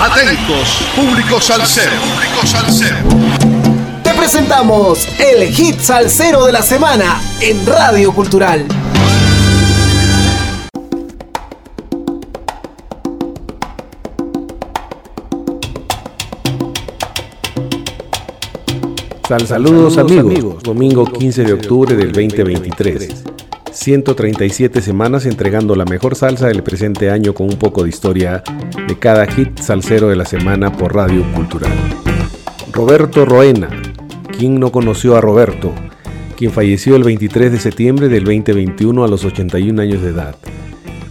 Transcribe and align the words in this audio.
Atentos, 0.00 0.78
público 0.94 1.40
salsero. 1.40 1.90
Público 1.90 2.46
salsero. 2.46 2.98
Te 4.04 4.14
presentamos 4.14 5.08
el 5.18 5.48
hit 5.48 5.80
salsero 5.80 6.46
de 6.46 6.52
la 6.52 6.62
semana 6.62 7.20
en 7.40 7.66
Radio 7.66 8.12
Cultural. 8.12 8.64
Sal 19.26 19.46
saludos, 19.48 19.98
amigos. 19.98 20.62
Domingo 20.62 21.06
15 21.06 21.42
de 21.42 21.52
octubre 21.54 21.96
del 21.96 22.12
2023. 22.12 23.24
137 23.78 24.82
semanas 24.82 25.24
entregando 25.24 25.76
la 25.76 25.84
mejor 25.84 26.16
salsa 26.16 26.48
del 26.48 26.64
presente 26.64 27.10
año 27.10 27.32
con 27.32 27.46
un 27.46 27.58
poco 27.60 27.84
de 27.84 27.90
historia 27.90 28.42
de 28.88 28.98
cada 28.98 29.24
hit 29.28 29.60
salsero 29.60 30.08
de 30.08 30.16
la 30.16 30.24
semana 30.24 30.72
por 30.72 30.96
Radio 30.96 31.22
Cultural. 31.32 31.70
Roberto 32.72 33.24
Roena. 33.24 33.68
¿Quién 34.36 34.58
no 34.58 34.72
conoció 34.72 35.16
a 35.16 35.20
Roberto? 35.20 35.72
Quien 36.36 36.50
falleció 36.50 36.96
el 36.96 37.04
23 37.04 37.52
de 37.52 37.60
septiembre 37.60 38.08
del 38.08 38.24
2021 38.24 39.04
a 39.04 39.08
los 39.08 39.24
81 39.24 39.80
años 39.80 40.02
de 40.02 40.08
edad. 40.08 40.34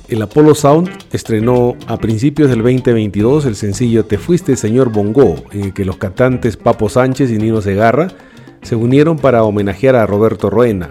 El 0.10 0.22
Apollo 0.22 0.54
Sound 0.54 0.90
estrenó 1.14 1.78
a 1.88 1.98
principios 1.98 2.50
del 2.50 2.64
2022 2.64 3.46
el 3.46 3.56
sencillo 3.56 4.04
Te 4.04 4.18
fuiste 4.18 4.58
señor 4.58 4.92
Bongo, 4.92 5.36
en 5.54 5.62
el 5.64 5.74
que 5.74 5.86
los 5.86 5.96
cantantes 5.96 6.58
Papo 6.58 6.90
Sánchez 6.90 7.32
y 7.32 7.38
Nino 7.38 7.62
Segarra 7.62 8.10
se 8.62 8.76
unieron 8.76 9.18
para 9.18 9.44
homenajear 9.44 9.96
a 9.96 10.06
Roberto 10.06 10.50
Roena. 10.50 10.90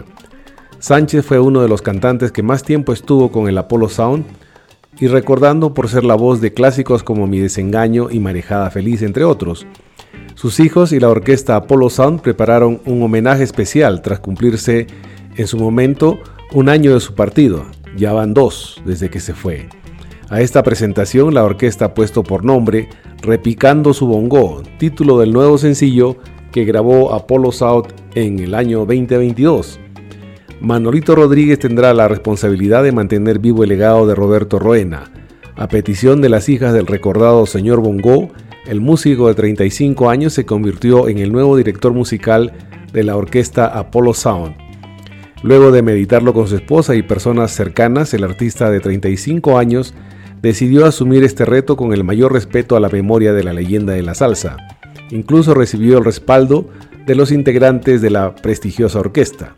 Sánchez 0.86 1.26
fue 1.26 1.40
uno 1.40 1.62
de 1.62 1.68
los 1.68 1.82
cantantes 1.82 2.30
que 2.30 2.45
más 2.45 2.62
tiempo 2.62 2.92
estuvo 2.92 3.32
con 3.32 3.48
el 3.48 3.58
Apollo 3.58 3.88
Sound 3.88 4.24
y 5.00 5.09
recordando 5.09 5.74
por 5.74 5.88
ser 5.88 6.04
la 6.04 6.14
voz 6.14 6.40
de 6.40 6.52
clásicos 6.54 7.02
como 7.02 7.26
Mi 7.26 7.40
desengaño 7.40 8.06
y 8.09 8.20
Marejada 8.20 8.70
feliz 8.70 9.02
entre 9.02 9.24
otros. 9.24 9.66
Sus 10.37 10.60
hijos 10.60 10.92
y 10.92 11.01
la 11.01 11.09
orquesta 11.09 11.57
Apollo 11.57 11.90
Sound 11.90 12.20
prepararon 12.20 12.80
un 12.84 13.02
homenaje 13.02 13.42
especial 13.42 14.01
tras 14.01 14.20
cumplirse 14.20 14.87
en 15.34 15.48
su 15.48 15.59
momento 15.59 16.20
un 16.52 16.68
año 16.68 16.95
de 16.95 17.01
su 17.01 17.16
partido. 17.16 17.66
Ya 17.96 18.12
van 18.12 18.32
dos 18.32 18.80
desde 18.84 19.10
que 19.10 19.18
se 19.18 19.34
fue. 19.34 19.68
A 20.29 20.40
esta 20.40 20.62
presentación 20.62 21.34
la 21.34 21.42
orquesta 21.42 21.87
ha 21.87 21.95
puesto 21.95 22.23
por 22.23 22.45
nombre 22.45 22.88
Repicando 23.23 23.92
su 23.92 24.07
Bongo, 24.07 24.62
título 24.79 25.18
del 25.18 25.32
nuevo 25.32 25.59
sencillo 25.59 26.16
que 26.52 26.64
grabó 26.64 27.12
Apollo 27.12 27.51
South 27.51 27.88
en 28.14 28.38
el 28.38 28.54
año 28.54 28.87
2022. 28.87 29.80
Manolito 30.60 31.15
Rodríguez 31.15 31.59
tendrá 31.59 31.93
la 31.93 32.09
responsabilidad 32.09 32.82
de 32.82 32.90
mantener 32.90 33.38
vivo 33.38 33.62
el 33.62 33.68
legado 33.68 34.07
de 34.07 34.15
Roberto 34.15 34.59
Roena. 34.59 35.10
A 35.54 35.68
petición 35.68 36.23
de 36.23 36.30
las 36.30 36.48
hijas 36.48 36.73
del 36.73 36.87
recordado 36.87 37.45
señor 37.46 37.80
Bongo, 37.80 38.30
el 38.66 38.80
músico 38.80 39.29
de 39.29 39.35
35 39.35 40.09
años 40.09 40.32
se 40.32 40.46
convirtió 40.46 41.09
en 41.09 41.18
el 41.18 41.30
nuevo 41.30 41.59
director 41.59 41.93
musical 41.93 42.52
de 42.93 43.04
la 43.04 43.16
orquesta 43.16 43.66
Apollo 43.66 44.15
Sound. 44.15 44.57
Luego 45.43 45.73
de 45.73 45.82
meditarlo 45.82 46.32
con 46.32 46.48
su 46.48 46.57
esposa 46.57 46.95
y 46.95 47.02
personas 47.02 47.52
cercanas, 47.52 48.15
el 48.15 48.24
artista 48.24 48.70
de 48.70 48.80
35 48.80 49.59
años 49.59 49.93
decidió 50.41 50.87
asumir 50.87 51.23
este 51.23 51.45
reto 51.45 51.76
con 51.76 51.93
el 51.93 52.02
mayor 52.02 52.32
respeto 52.32 52.76
a 52.76 52.80
la 52.80 52.88
memoria 52.88 53.35
de 53.35 53.45
la 53.45 53.52
leyenda 53.52 53.93
de 53.93 54.02
la 54.02 54.15
salsa. 54.15 54.57
Incluso 55.10 55.52
recibió 55.52 55.98
el 55.98 56.04
respaldo 56.04 56.68
de 57.07 57.15
los 57.15 57.30
integrantes 57.30 58.01
de 58.01 58.10
la 58.10 58.35
prestigiosa 58.35 58.98
orquesta. 58.98 59.54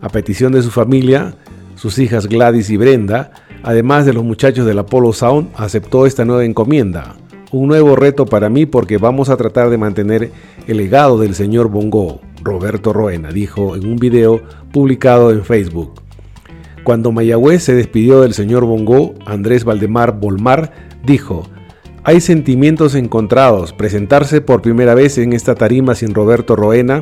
A 0.00 0.08
petición 0.08 0.52
de 0.52 0.62
su 0.62 0.70
familia, 0.70 1.34
sus 1.74 1.98
hijas 1.98 2.26
Gladys 2.26 2.70
y 2.70 2.76
Brenda, 2.76 3.32
además 3.62 4.06
de 4.06 4.12
los 4.12 4.24
muchachos 4.24 4.66
del 4.66 4.78
Apollo 4.78 5.12
Sound, 5.12 5.50
aceptó 5.56 6.06
esta 6.06 6.24
nueva 6.24 6.44
encomienda. 6.44 7.16
Un 7.50 7.68
nuevo 7.68 7.96
reto 7.96 8.26
para 8.26 8.48
mí 8.48 8.66
porque 8.66 8.98
vamos 8.98 9.28
a 9.28 9.36
tratar 9.36 9.70
de 9.70 9.78
mantener 9.78 10.30
el 10.66 10.76
legado 10.76 11.18
del 11.18 11.34
señor 11.34 11.68
Bongo, 11.68 12.20
Roberto 12.42 12.92
Roena, 12.92 13.32
dijo 13.32 13.74
en 13.74 13.86
un 13.86 13.96
video 13.96 14.42
publicado 14.72 15.32
en 15.32 15.44
Facebook. 15.44 16.02
Cuando 16.84 17.10
Mayagüez 17.10 17.64
se 17.64 17.74
despidió 17.74 18.20
del 18.20 18.34
señor 18.34 18.64
Bongo, 18.64 19.14
Andrés 19.26 19.64
Valdemar 19.64 20.18
Bolmar 20.18 20.72
dijo, 21.04 21.48
hay 22.04 22.20
sentimientos 22.20 22.94
encontrados, 22.94 23.72
presentarse 23.72 24.40
por 24.40 24.62
primera 24.62 24.94
vez 24.94 25.18
en 25.18 25.32
esta 25.32 25.54
tarima 25.54 25.94
sin 25.94 26.14
Roberto 26.14 26.54
Roena 26.54 27.00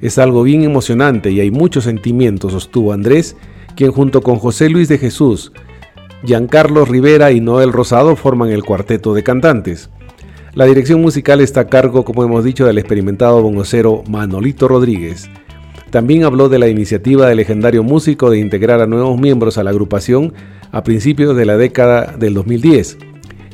es 0.00 0.18
algo 0.18 0.42
bien 0.42 0.62
emocionante 0.62 1.30
y 1.30 1.40
hay 1.40 1.50
muchos 1.50 1.84
sentimientos, 1.84 2.52
sostuvo 2.52 2.92
Andrés, 2.92 3.36
quien 3.76 3.92
junto 3.92 4.22
con 4.22 4.36
José 4.36 4.68
Luis 4.68 4.88
de 4.88 4.98
Jesús, 4.98 5.52
Giancarlo 6.24 6.84
Rivera 6.84 7.30
y 7.30 7.40
Noel 7.40 7.72
Rosado 7.72 8.16
forman 8.16 8.50
el 8.50 8.64
cuarteto 8.64 9.14
de 9.14 9.22
cantantes. 9.22 9.88
La 10.54 10.64
dirección 10.64 11.00
musical 11.00 11.40
está 11.40 11.60
a 11.60 11.66
cargo, 11.68 12.04
como 12.04 12.24
hemos 12.24 12.42
dicho, 12.42 12.66
del 12.66 12.78
experimentado 12.78 13.40
bongocero 13.40 14.02
Manolito 14.08 14.66
Rodríguez. 14.66 15.30
También 15.90 16.24
habló 16.24 16.48
de 16.48 16.58
la 16.58 16.68
iniciativa 16.68 17.28
del 17.28 17.36
legendario 17.36 17.84
músico 17.84 18.30
de 18.30 18.40
integrar 18.40 18.80
a 18.80 18.86
nuevos 18.86 19.18
miembros 19.20 19.58
a 19.58 19.62
la 19.62 19.70
agrupación 19.70 20.34
a 20.72 20.82
principios 20.82 21.36
de 21.36 21.46
la 21.46 21.56
década 21.56 22.16
del 22.18 22.34
2010, 22.34 22.98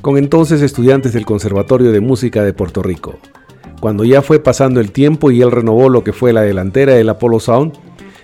con 0.00 0.16
entonces 0.16 0.62
estudiantes 0.62 1.12
del 1.12 1.27
Conservatorio 1.27 1.93
de 1.93 2.00
Música 2.00 2.43
de 2.43 2.54
Puerto 2.54 2.83
Rico. 2.83 3.19
Cuando 3.84 4.06
ya 4.06 4.22
fue 4.22 4.39
pasando 4.39 4.81
el 4.81 4.93
tiempo 4.93 5.31
y 5.31 5.43
él 5.43 5.50
renovó 5.50 5.91
lo 5.91 6.03
que 6.03 6.15
fue 6.15 6.33
la 6.33 6.41
delantera 6.41 6.95
del 6.95 7.11
Apollo 7.11 7.39
Sound, 7.39 7.75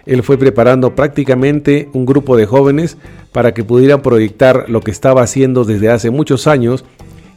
él 0.06 0.22
fue 0.22 0.38
preparando 0.38 0.94
prácticamente 0.94 1.90
un 1.92 2.06
grupo 2.06 2.38
de 2.38 2.46
jóvenes 2.46 2.96
para 3.30 3.52
que 3.52 3.62
pudieran 3.62 4.00
proyectar 4.00 4.70
lo 4.70 4.80
que 4.80 4.90
estaba 4.90 5.20
haciendo 5.20 5.66
desde 5.66 5.90
hace 5.90 6.08
muchos 6.08 6.46
años 6.46 6.86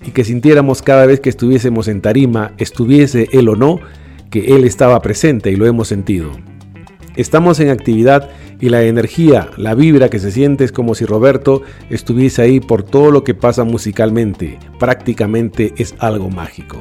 y 0.05 0.11
que 0.11 0.23
sintiéramos 0.23 0.81
cada 0.81 1.05
vez 1.05 1.19
que 1.19 1.27
estuviésemos 1.27 1.89
en 1.89 1.99
tarima, 1.99 2.53
estuviese 2.59 3.27
él 3.33 3.49
o 3.49 3.57
no, 3.57 3.81
que 4.29 4.55
él 4.55 4.63
estaba 4.63 5.01
presente 5.01 5.51
y 5.51 5.57
lo 5.57 5.65
hemos 5.65 5.89
sentido. 5.89 6.31
Estamos 7.17 7.59
en 7.59 7.71
actividad 7.71 8.29
y 8.61 8.69
la 8.69 8.83
energía, 8.83 9.49
la 9.57 9.75
vibra 9.75 10.07
que 10.07 10.19
se 10.19 10.31
siente 10.31 10.63
es 10.63 10.71
como 10.71 10.95
si 10.95 11.03
Roberto 11.03 11.61
estuviese 11.89 12.41
ahí 12.41 12.61
por 12.61 12.83
todo 12.83 13.11
lo 13.11 13.25
que 13.25 13.33
pasa 13.33 13.65
musicalmente. 13.65 14.59
Prácticamente 14.79 15.73
es 15.75 15.93
algo 15.99 16.29
mágico. 16.29 16.77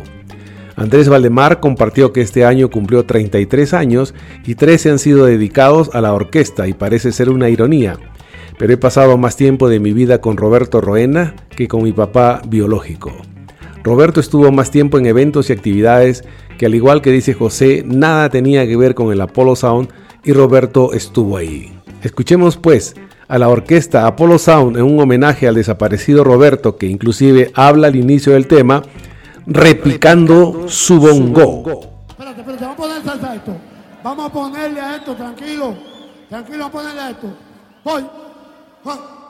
Andrés 0.83 1.09
Valdemar 1.09 1.61
compartió 1.61 2.13
que 2.13 2.23
este 2.23 2.45
año 2.45 2.69
cumplió 2.69 3.05
33 3.05 3.73
años 3.73 4.15
y 4.45 4.57
13 4.57 4.91
han 4.91 4.99
sido 4.99 5.27
dedicados 5.27 5.91
a 5.95 6.01
la 6.01 6.13
orquesta 6.13 6.67
y 6.67 6.73
parece 6.73 7.13
ser 7.13 7.31
una 7.31 7.49
ironía. 7.49 8.01
Pero 8.59 8.73
he 8.73 8.77
pasado 8.77 9.17
más 9.17 9.37
tiempo 9.37 9.69
de 9.69 9.79
mi 9.79 9.93
vida 9.93 10.21
con 10.21 10.37
Roberto 10.37 10.81
Roena 10.81 11.37
que 11.51 11.69
con 11.69 11.85
mi 11.85 11.93
papá 11.93 12.43
biológico. 12.49 13.13
Roberto 13.85 14.19
estuvo 14.19 14.51
más 14.51 14.73
tiempo 14.73 14.99
en 14.99 15.07
eventos 15.07 15.51
y 15.51 15.53
actividades 15.53 16.25
que 16.59 16.67
al 16.67 16.75
igual 16.75 17.01
que 17.01 17.13
dice 17.13 17.33
José, 17.33 17.85
nada 17.87 18.29
tenía 18.29 18.67
que 18.67 18.77
ver 18.77 18.97
con 18.97 19.13
el 19.13 19.21
Apollo 19.21 19.55
Sound 19.55 19.89
y 20.25 20.33
Roberto 20.33 20.95
estuvo 20.95 21.37
ahí. 21.37 21.73
Escuchemos 22.03 22.57
pues 22.57 22.97
a 23.29 23.39
la 23.39 23.49
orquesta 23.49 24.09
Apollo 24.09 24.37
Sound 24.37 24.77
en 24.77 24.83
un 24.83 24.99
homenaje 24.99 25.47
al 25.47 25.55
desaparecido 25.55 26.25
Roberto 26.25 26.77
que 26.77 26.89
inclusive 26.89 27.53
habla 27.55 27.87
al 27.87 27.95
inicio 27.95 28.33
del 28.33 28.49
tema 28.49 28.83
replicando 29.47 30.69
su 30.69 30.99
bongo. 30.99 31.81
Espérate, 32.09 32.41
espérate, 32.41 32.65
vamos 32.65 32.75
a 32.75 32.77
poner 32.77 33.03
salsa 33.03 33.31
a 33.31 33.35
esto. 33.35 33.57
Vamos 34.03 34.27
a 34.27 34.33
ponerle 34.33 34.81
a 34.81 34.97
esto, 34.97 35.15
tranquilo. 35.15 35.77
Tranquilo, 36.29 36.59
vamos 36.59 36.75
a 36.75 36.79
ponerle 36.79 37.01
a 37.01 37.11
esto. 37.11 37.27
Voy. 37.85 38.07
Voy. 38.85 39.22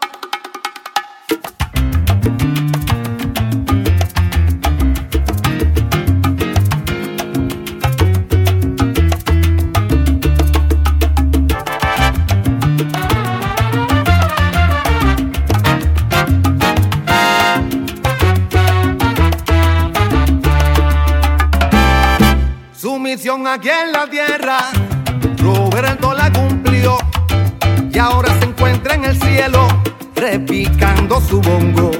Aquí 23.52 23.68
en 23.68 23.92
la 23.92 24.06
tierra, 24.06 24.58
Roberto 25.36 26.14
la 26.14 26.32
cumplió 26.32 26.96
y 27.92 27.98
ahora 27.98 28.28
se 28.38 28.46
encuentra 28.46 28.94
en 28.94 29.04
el 29.04 29.20
cielo, 29.20 29.66
repicando 30.14 31.20
su 31.20 31.40
bongo. 31.42 31.90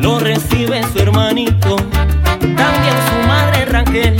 Lo 0.00 0.18
recibe 0.18 0.82
su 0.92 0.98
hermanito, 0.98 1.76
también 1.76 2.96
su 3.08 3.28
madre 3.28 3.64
Raquel, 3.66 4.16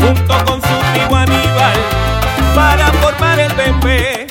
junto 0.00 0.44
con 0.46 0.62
su 0.62 0.76
tío 0.94 1.14
Aníbal, 1.14 1.78
para 2.54 2.86
formar 2.92 3.38
el 3.38 3.52
bebé. 3.52 4.26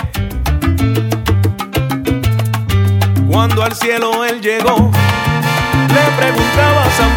Cuando 3.30 3.63
al 3.63 3.75
cielo 3.75 4.25
él 4.25 4.42
llegó, 4.42 4.90
le 5.90 6.24
preguntaba 6.24 6.84
a 6.84 6.92
San 6.92 7.15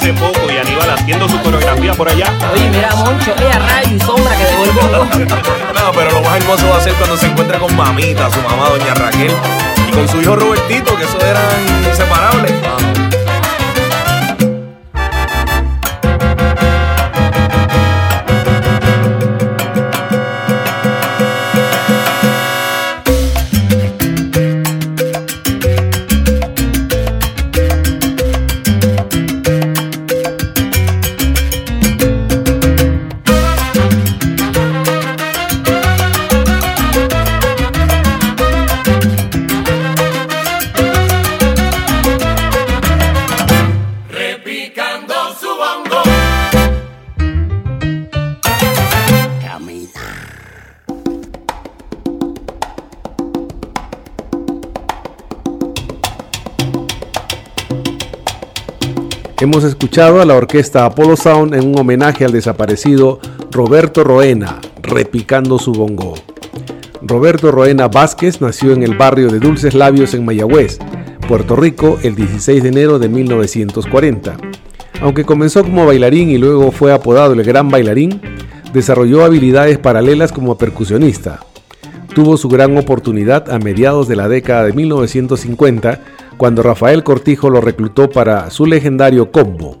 hace 0.00 0.14
poco 0.14 0.50
y 0.50 0.56
Aníbal 0.56 0.90
haciendo 0.90 1.28
su 1.28 1.38
coreografía 1.42 1.92
por 1.92 2.08
allá. 2.08 2.32
Oye, 2.54 2.70
mira, 2.70 2.88
Moncho, 2.96 3.34
ella 3.38 3.58
rayo 3.58 3.96
y 3.96 4.00
sombra 4.00 4.34
que 4.34 4.44
devuelvo. 4.44 4.80
No, 5.80 5.92
pero 5.92 6.10
lo 6.10 6.20
más 6.20 6.36
hermoso 6.36 6.68
va 6.68 6.76
a 6.76 6.80
ser 6.80 6.92
cuando 6.94 7.16
se 7.16 7.26
encuentre 7.26 7.58
con 7.58 7.74
mamita, 7.74 8.30
su 8.30 8.40
mamá, 8.42 8.68
doña 8.68 8.92
Raquel, 8.94 9.32
y 9.88 9.92
con 9.92 10.06
su 10.06 10.20
hijo 10.20 10.36
Robertito, 10.36 10.94
que 10.96 11.04
esos 11.04 11.22
eran 11.22 11.84
Hemos 59.40 59.64
escuchado 59.64 60.20
a 60.20 60.26
la 60.26 60.34
orquesta 60.34 60.84
Apollo 60.84 61.16
Sound 61.16 61.54
en 61.54 61.66
un 61.66 61.78
homenaje 61.78 62.26
al 62.26 62.32
desaparecido 62.32 63.20
Roberto 63.50 64.04
Roena, 64.04 64.60
repicando 64.82 65.58
su 65.58 65.72
bongo. 65.72 66.12
Roberto 67.00 67.50
Roena 67.50 67.88
Vázquez 67.88 68.42
nació 68.42 68.74
en 68.74 68.82
el 68.82 68.98
barrio 68.98 69.30
de 69.30 69.38
Dulces 69.38 69.72
Labios 69.72 70.12
en 70.12 70.26
Mayagüez, 70.26 70.78
Puerto 71.26 71.56
Rico, 71.56 71.98
el 72.02 72.16
16 72.16 72.62
de 72.62 72.68
enero 72.68 72.98
de 72.98 73.08
1940. 73.08 74.36
Aunque 75.00 75.24
comenzó 75.24 75.62
como 75.62 75.86
bailarín 75.86 76.28
y 76.28 76.36
luego 76.36 76.70
fue 76.70 76.92
apodado 76.92 77.32
el 77.32 77.42
Gran 77.42 77.70
Bailarín, 77.70 78.20
desarrolló 78.74 79.24
habilidades 79.24 79.78
paralelas 79.78 80.32
como 80.32 80.58
percusionista. 80.58 81.40
Tuvo 82.14 82.36
su 82.36 82.50
gran 82.50 82.76
oportunidad 82.76 83.50
a 83.50 83.58
mediados 83.58 84.06
de 84.06 84.16
la 84.16 84.28
década 84.28 84.64
de 84.64 84.74
1950 84.74 85.98
cuando 86.40 86.62
Rafael 86.62 87.04
Cortijo 87.04 87.50
lo 87.50 87.60
reclutó 87.60 88.08
para 88.08 88.48
su 88.48 88.64
legendario 88.64 89.30
combo. 89.30 89.76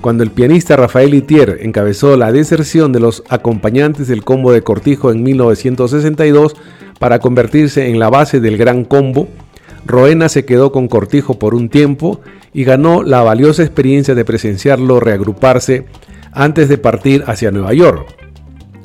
Cuando 0.00 0.22
el 0.22 0.30
pianista 0.30 0.76
Rafael 0.76 1.12
Itier 1.12 1.58
encabezó 1.62 2.16
la 2.16 2.30
deserción 2.30 2.92
de 2.92 3.00
los 3.00 3.24
acompañantes 3.28 4.06
del 4.06 4.22
combo 4.22 4.52
de 4.52 4.62
Cortijo 4.62 5.10
en 5.10 5.24
1962 5.24 6.54
para 7.00 7.18
convertirse 7.18 7.88
en 7.88 7.98
la 7.98 8.10
base 8.10 8.38
del 8.38 8.58
gran 8.58 8.84
combo, 8.84 9.26
Roena 9.84 10.28
se 10.28 10.44
quedó 10.44 10.70
con 10.70 10.86
Cortijo 10.86 11.40
por 11.40 11.52
un 11.52 11.68
tiempo 11.68 12.20
y 12.52 12.62
ganó 12.62 13.02
la 13.02 13.24
valiosa 13.24 13.64
experiencia 13.64 14.14
de 14.14 14.24
presenciarlo 14.24 15.00
reagruparse 15.00 15.86
antes 16.30 16.68
de 16.68 16.78
partir 16.78 17.24
hacia 17.26 17.50
Nueva 17.50 17.74
York. 17.74 18.06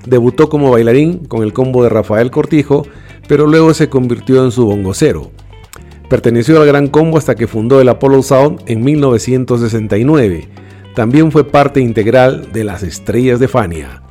Debutó 0.07 0.49
como 0.49 0.71
bailarín 0.71 1.27
con 1.27 1.43
el 1.43 1.53
combo 1.53 1.83
de 1.83 1.89
Rafael 1.89 2.31
Cortijo, 2.31 2.87
pero 3.27 3.45
luego 3.45 3.75
se 3.75 3.87
convirtió 3.87 4.43
en 4.43 4.49
su 4.49 4.65
bongocero. 4.65 5.29
Perteneció 6.09 6.61
al 6.61 6.67
Gran 6.67 6.87
Combo 6.87 7.17
hasta 7.17 7.35
que 7.35 7.47
fundó 7.47 7.81
el 7.81 7.89
Apollo 7.89 8.23
Sound 8.23 8.61
en 8.65 8.83
1969. 8.83 10.47
También 10.95 11.31
fue 11.31 11.43
parte 11.43 11.81
integral 11.81 12.51
de 12.53 12.63
las 12.63 12.81
Estrellas 12.81 13.39
de 13.39 13.49
Fania. 13.49 14.01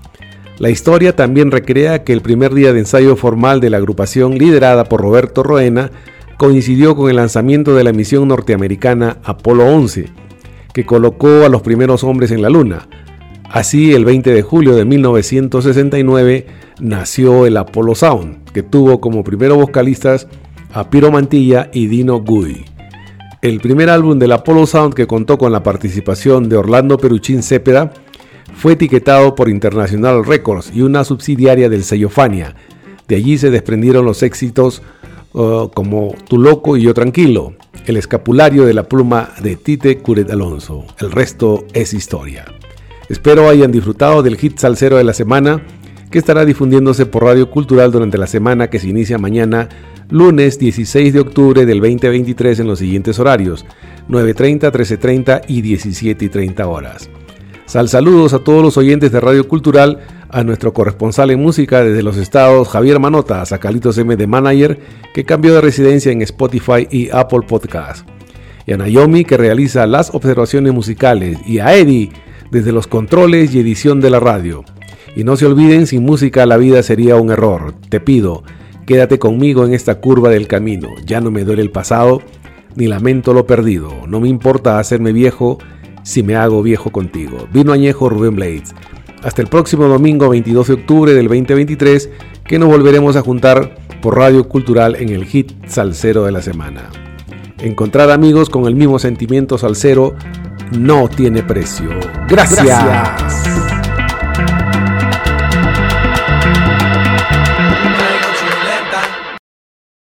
La 0.58 0.70
historia 0.70 1.16
también 1.16 1.50
recrea 1.50 2.04
que 2.04 2.12
el 2.12 2.20
primer 2.20 2.54
día 2.54 2.72
de 2.72 2.80
ensayo 2.80 3.16
formal 3.16 3.60
de 3.60 3.70
la 3.70 3.78
agrupación 3.78 4.38
liderada 4.38 4.84
por 4.84 5.00
Roberto 5.00 5.42
Roena 5.42 5.90
coincidió 6.36 6.94
con 6.96 7.08
el 7.08 7.16
lanzamiento 7.16 7.74
de 7.74 7.84
la 7.84 7.92
misión 7.92 8.28
norteamericana 8.28 9.18
Apolo 9.24 9.66
11, 9.66 10.06
que 10.74 10.84
colocó 10.84 11.44
a 11.44 11.48
los 11.48 11.62
primeros 11.62 12.04
hombres 12.04 12.30
en 12.30 12.42
la 12.42 12.50
Luna. 12.50 12.88
Así, 13.50 13.94
el 13.94 14.04
20 14.04 14.32
de 14.32 14.42
julio 14.42 14.74
de 14.74 14.84
1969 14.84 16.46
nació 16.80 17.46
el 17.46 17.56
Apollo 17.56 17.94
Sound, 17.94 18.50
que 18.52 18.62
tuvo 18.62 19.00
como 19.00 19.24
primeros 19.24 19.56
vocalistas 19.56 20.26
a 20.76 20.90
Piro 20.90 21.10
Mantilla 21.10 21.70
y 21.72 21.86
Dino 21.86 22.20
Goody. 22.20 22.66
El 23.40 23.60
primer 23.60 23.88
álbum 23.88 24.18
del 24.18 24.32
Apollo 24.32 24.66
Sound 24.66 24.92
que 24.92 25.06
contó 25.06 25.38
con 25.38 25.50
la 25.50 25.62
participación 25.62 26.50
de 26.50 26.58
Orlando 26.58 26.98
Peruchín 26.98 27.42
Cepeda 27.42 27.94
fue 28.54 28.74
etiquetado 28.74 29.34
por 29.34 29.48
International 29.48 30.22
Records 30.22 30.70
y 30.74 30.82
una 30.82 31.02
subsidiaria 31.04 31.70
del 31.70 31.82
sello 31.82 32.10
Fania. 32.10 32.56
De 33.08 33.16
allí 33.16 33.38
se 33.38 33.50
desprendieron 33.50 34.04
los 34.04 34.22
éxitos 34.22 34.82
uh, 35.32 35.70
como 35.72 36.14
Tu 36.28 36.36
Loco 36.36 36.76
y 36.76 36.82
Yo 36.82 36.92
Tranquilo, 36.92 37.54
el 37.86 37.96
escapulario 37.96 38.66
de 38.66 38.74
la 38.74 38.86
pluma 38.86 39.30
de 39.40 39.56
Tite 39.56 39.96
Curet 40.00 40.30
Alonso. 40.30 40.84
El 40.98 41.10
resto 41.10 41.64
es 41.72 41.94
historia. 41.94 42.44
Espero 43.08 43.48
hayan 43.48 43.72
disfrutado 43.72 44.22
del 44.22 44.36
hit 44.36 44.58
salsero 44.58 44.98
de 44.98 45.04
la 45.04 45.14
semana 45.14 45.62
que 46.10 46.18
estará 46.18 46.44
difundiéndose 46.44 47.06
por 47.06 47.24
Radio 47.24 47.50
Cultural 47.50 47.90
durante 47.90 48.18
la 48.18 48.26
semana 48.26 48.68
que 48.68 48.78
se 48.78 48.88
inicia 48.88 49.16
mañana, 49.16 49.70
lunes 50.10 50.58
16 50.58 51.12
de 51.12 51.20
octubre 51.20 51.66
del 51.66 51.80
2023 51.80 52.60
en 52.60 52.68
los 52.68 52.78
siguientes 52.78 53.18
horarios, 53.18 53.64
9.30, 54.08 54.70
13.30 54.70 55.42
y 55.48 55.62
17.30 55.62 56.64
horas. 56.66 57.10
Sal 57.66 57.88
saludos 57.88 58.32
a 58.32 58.38
todos 58.38 58.62
los 58.62 58.76
oyentes 58.76 59.10
de 59.10 59.20
Radio 59.20 59.48
Cultural, 59.48 59.98
a 60.28 60.44
nuestro 60.44 60.72
corresponsal 60.72 61.32
en 61.32 61.42
música 61.42 61.82
desde 61.82 62.02
los 62.02 62.16
estados 62.16 62.68
Javier 62.68 63.00
Manota, 63.00 63.42
a 63.42 63.46
Sacalitos 63.46 63.98
M 63.98 64.16
de 64.16 64.26
Manager, 64.28 64.78
que 65.12 65.24
cambió 65.24 65.54
de 65.54 65.60
residencia 65.60 66.12
en 66.12 66.22
Spotify 66.22 66.86
y 66.90 67.10
Apple 67.10 67.40
Podcast. 67.46 68.08
Y 68.66 68.72
a 68.72 68.76
Naomi, 68.76 69.24
que 69.24 69.36
realiza 69.36 69.86
las 69.86 70.14
observaciones 70.14 70.72
musicales, 70.72 71.38
y 71.44 71.58
a 71.58 71.74
Eddie, 71.74 72.12
desde 72.52 72.72
los 72.72 72.86
controles 72.86 73.52
y 73.54 73.60
edición 73.60 74.00
de 74.00 74.10
la 74.10 74.20
radio. 74.20 74.64
Y 75.16 75.24
no 75.24 75.36
se 75.36 75.46
olviden, 75.46 75.86
sin 75.86 76.04
música 76.04 76.46
la 76.46 76.56
vida 76.56 76.82
sería 76.84 77.16
un 77.16 77.30
error. 77.30 77.74
Te 77.88 78.00
pido, 78.00 78.44
quédate 78.86 79.18
conmigo 79.18 79.66
en 79.66 79.74
esta 79.74 79.96
curva 79.96 80.30
del 80.30 80.46
camino. 80.46 80.88
Ya 81.04 81.20
no 81.20 81.30
me 81.30 81.44
duele 81.44 81.62
el 81.62 81.70
pasado, 81.70 82.22
ni 82.76 82.86
lamento 82.86 83.34
lo 83.34 83.46
perdido. 83.46 84.06
No 84.06 84.20
me 84.20 84.28
importa 84.28 84.78
hacerme 84.78 85.12
viejo 85.12 85.58
si 86.02 86.22
me 86.22 86.36
hago 86.36 86.62
viejo 86.62 86.90
contigo. 86.90 87.48
Vino 87.52 87.72
añejo 87.72 88.08
Rubén 88.08 88.36
Blades. 88.36 88.74
Hasta 89.22 89.42
el 89.42 89.48
próximo 89.48 89.88
domingo 89.88 90.28
22 90.28 90.68
de 90.68 90.74
octubre 90.74 91.12
del 91.14 91.26
2023, 91.26 92.10
que 92.44 92.58
nos 92.58 92.68
volveremos 92.68 93.16
a 93.16 93.22
juntar 93.22 93.76
por 94.00 94.16
Radio 94.16 94.48
Cultural 94.48 94.94
en 94.96 95.08
el 95.08 95.24
hit 95.24 95.52
salsero 95.66 96.24
de 96.24 96.32
la 96.32 96.42
semana. 96.42 96.90
Encontrar 97.58 98.10
amigos 98.10 98.50
con 98.50 98.66
el 98.66 98.76
mismo 98.76 99.00
sentimiento 99.00 99.58
salsero 99.58 100.14
no 100.70 101.08
tiene 101.08 101.42
precio. 101.42 101.90
Gracias. 102.28 103.25